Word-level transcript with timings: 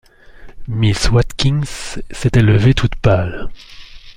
Miss 0.67 1.11
Watkins 1.11 1.99
s’était 2.09 2.41
levée, 2.41 2.73
toute 2.73 2.95
pâle. 2.95 3.49